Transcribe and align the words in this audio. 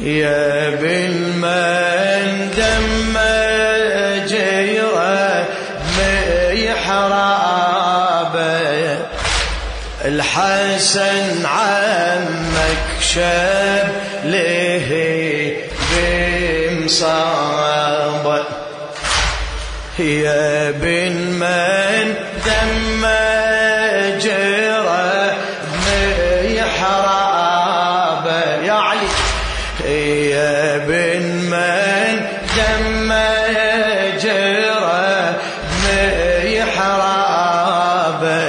يا 0.00 0.70
بالمن 0.70 2.50
دم 2.56 3.18
جيرة 4.26 5.46
محرابه 7.42 8.98
الحسن 10.04 11.46
عمك 11.46 13.00
شاب 13.00 13.92
له 14.24 14.88
بمصابه 16.80 18.44
يا 19.98 20.70
بالمن 20.70 22.14
دم 22.46 23.04
يا 29.86 30.78
بن 30.78 31.22
من 31.50 32.20
دم 32.56 33.12
جرى 34.22 35.34
محرابه 37.02 38.42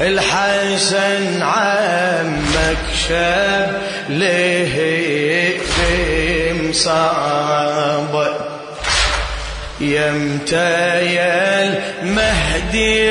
الحسن 0.00 1.42
عمك 1.42 2.76
شاب 3.08 3.70
له 4.08 4.74
بمصابه 6.52 8.34
يمتى 9.80 11.04
يا 11.14 11.64
المهدي 12.02 13.06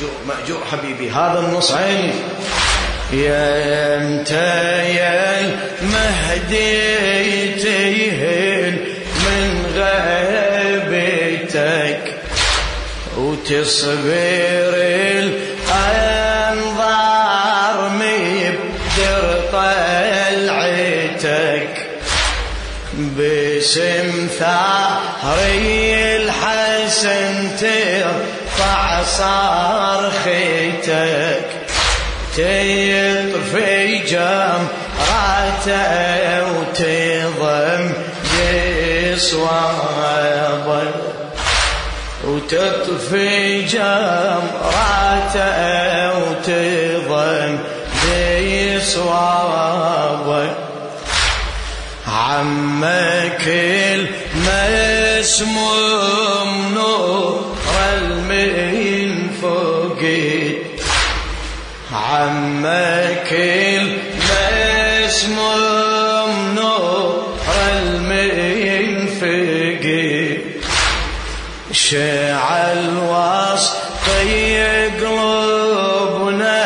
مأجور 0.00 0.10
مأجور 0.26 0.60
حبيبي. 0.72 1.10
هذا 1.10 1.38
النص 1.38 1.72
عيني. 1.72 2.12
يا 3.12 3.96
إمتى 3.96 4.94
يا 4.94 5.40
المهدي 5.40 6.80
من 9.24 9.66
غيبتك 10.94 12.14
وتصبر 13.16 14.74
الأنظار 15.68 17.88
مبدر 17.88 19.24
طلعتك 19.52 20.88
باسم 22.92 24.28
ثاري 24.38 26.16
الحسن 26.16 27.56
ترفع 27.60 28.29
صرختك 29.04 30.90
تطفي 32.36 33.98
جمراته 33.98 35.80
وتضم 36.52 37.84
يصوابه 39.12 40.90
وتطفي 42.24 43.62
جمراته 43.62 45.48
وتضم 46.18 47.58
يصوابه 48.38 50.48
عمك 52.08 53.46
المسموم 55.50 56.74
نور 56.74 57.56
عمك 61.92 63.32
المسموم 65.10 66.54
نور 66.54 67.36
فوقي 69.20 70.38
شعل 71.72 72.96
وسطي 72.96 74.60
قلوبنا 75.00 76.62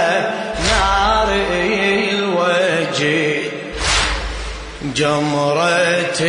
نار 0.71 1.29
الوجه 2.11 3.39
جمرة 4.95 6.21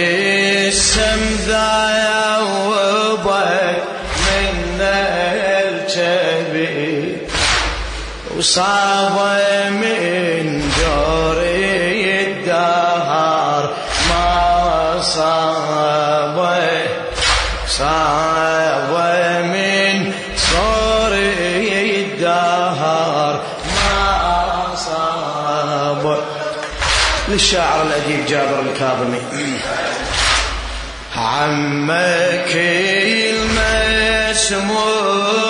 وصاب 8.37 9.17
من 9.71 10.71
جوري 10.79 12.21
الدهر. 12.21 13.73
ما 14.09 15.01
صاب 15.01 16.37
صاب 17.67 18.91
من 19.53 20.13
صوري 20.37 22.05
الدهر. 22.05 23.33
ما 23.75 24.75
صاب 24.75 26.03
للشاعر 27.27 27.81
الأديب 27.81 28.25
جابر 28.25 28.59
الكاظمي. 28.59 29.21
عمك 31.17 32.51
المسموم 34.35 35.44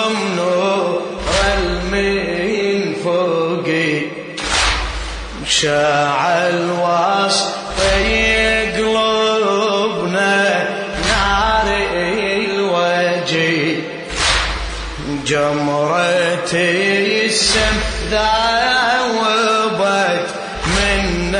شاعل 5.66 6.70
وسط 6.70 7.54
قلوبنا 8.78 10.38
نار 11.08 11.68
الوجه. 11.92 13.82
جمرة 15.26 16.52
السم 16.54 17.76
ذاوبت 18.10 19.46
من 20.66 21.34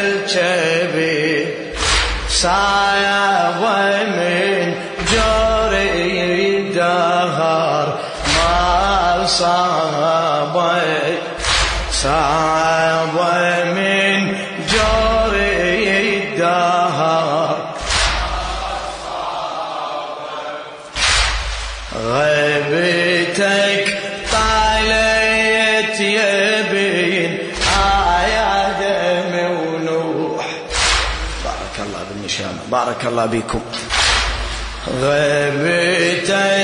الجبين 0.00 1.46
صايب 2.28 3.60
من 4.16 4.74
جوري 5.12 6.56
الدهر 6.56 7.86
ما 8.36 9.26
صابت 9.26 10.99
صعب 12.02 13.16
من 13.76 14.32
جوري 14.72 16.18
الدهر 16.18 17.56
غيبتك 22.20 23.98
طالت 24.32 26.00
يبين 26.00 27.38
آية 28.18 28.68
دم 28.80 29.34
ونوح 29.50 30.46
بارك 31.44 31.76
الله 31.86 32.00
بالنشامة 32.10 32.58
بارك 32.70 33.04
الله 33.04 33.26
بكم. 33.26 33.60
غيبتك 35.02 36.59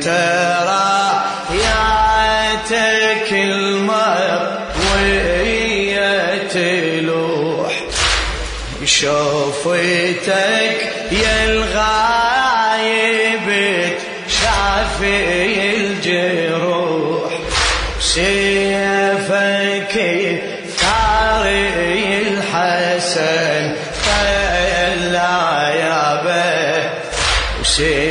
هي 0.00 0.06
امترى 0.06 1.22
ياتك 1.52 3.28
المطوية 3.32 4.08
تلوح. 6.48 7.72
شوفتك 8.84 10.78
يا 11.12 11.44
الغايب 11.44 12.88
شافي 14.28 15.76
الجروح. 15.76 17.32
سيفك 18.00 19.94
ثاري 20.78 21.68
الحسن 22.22 23.64
طلع 24.06 25.68
يا 25.74 26.22
به. 26.24 26.90
وسيفك 27.60 28.09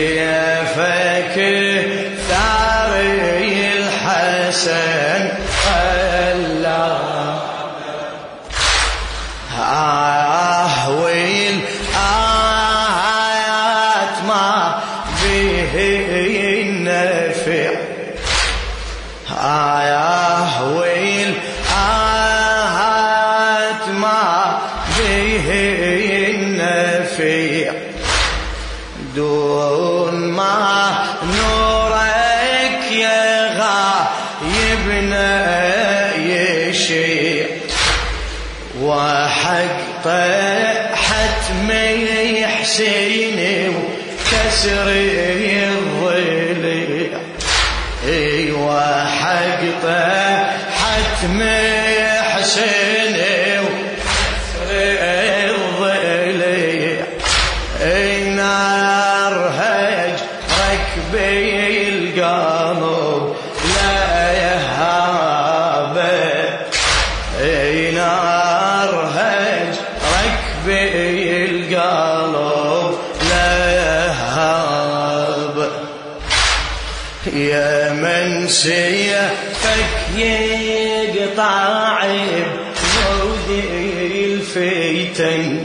به 25.30 26.28
النفع 26.30 27.72
دون 29.16 30.16
ما 30.16 31.06
نورك 31.24 32.92
يا 32.92 33.50
غايبنا 34.42 35.36
يشيع. 36.16 37.46
وحق 38.81 40.08
حتمي 40.94 42.48
حسيني 42.48 43.70
وكسر 43.70 44.88
الضلع 46.08 47.20
أيوه 48.08 49.06
حق 49.06 49.86
حتمي 50.80 52.02
حسيني 52.22 53.09
يا 77.50 77.94
من 77.94 78.48
سيفك 78.48 80.18
يقطع 80.18 82.06
بمودي 82.78 84.25
الفتن 84.25 85.63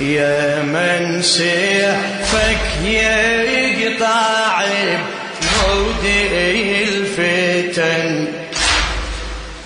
يا 0.00 0.62
من 0.62 1.22
سيفك 1.22 2.60
يقطع 2.84 4.62
بمودي 5.40 6.82
الفتن 6.84 8.26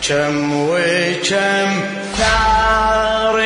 كم 0.08 0.52
وكم 0.68 1.84
ثار 2.18 3.36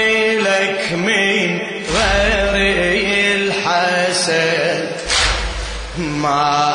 لك 0.40 0.92
من 0.92 1.58
غير 1.96 2.54
الحسن 3.36 4.86
ما 5.98 6.65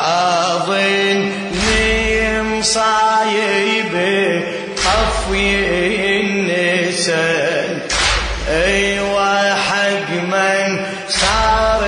النسان 7.08 7.78
أيوه 8.48 9.54
حق 9.54 10.10
من 10.10 10.86
صار 11.08 11.86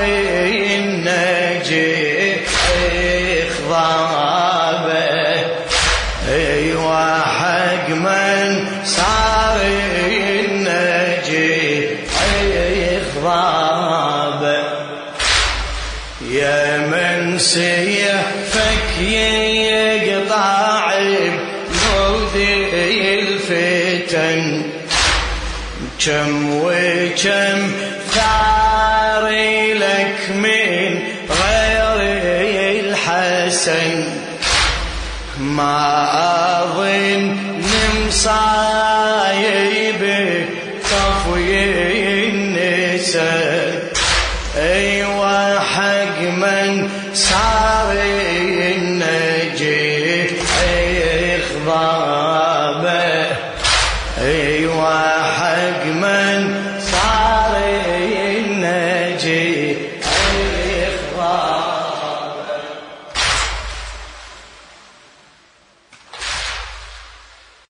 النجي 0.75 2.37
اخضابه 3.43 4.95
أيوه 6.29 7.21
حق 7.21 7.89
من 7.89 8.67
صار 8.85 9.61
النجي 10.07 11.89
اخضابه 12.97 14.63
يا 16.31 16.79
من 16.79 17.39
سيفك 17.39 19.01
يقطع 19.01 20.65
بموذي 21.95 23.19
الفتن. 23.19 24.63
كم 26.07 26.61
وكم 26.65 27.73
ثار 28.11 29.25
لك 29.75 30.31
من 30.35 30.91
غير 31.45 31.99
الحسن. 32.81 34.05
ما 35.39 36.11
أظن 36.63 37.37
مصايب 38.07 40.03
طفي 40.83 41.49
النساء. 42.29 43.93
أيوه 44.57 45.61
حق 45.61 46.19
من 46.21 46.89
صار 47.15 47.97
النجي 48.77 50.31
إخضابه. 51.37 53.05
أيوه 54.21 55.14